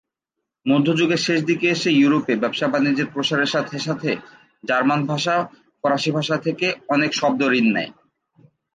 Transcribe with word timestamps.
মধ্যযুগের 0.65 1.21
শেষ 1.27 1.39
দিকে 1.49 1.67
এসে 1.69 1.89
ইউরোপে 1.93 2.33
ব্যবসা 2.35 2.67
বাণিজ্যের 2.67 3.11
প্রসারের 3.13 3.53
সাথে 3.55 3.75
সাথে 3.79 4.09
জার্মান 4.63 5.01
ভাষা 5.05 5.35
ফরাসি 5.81 6.11
ভাষা 6.17 6.35
থেকে 6.37 6.67
অনেক 6.87 7.11
শব্দ 7.13 7.41
ঋণ 7.59 7.67
নেয়। 7.75 7.91